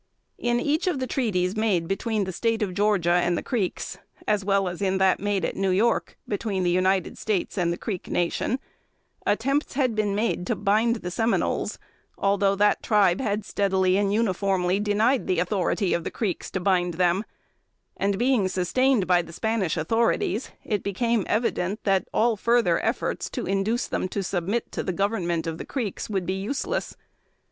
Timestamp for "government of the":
24.93-25.63